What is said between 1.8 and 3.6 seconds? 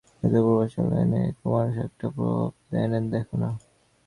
একটা প্রস্তাব এনে দেখো-না।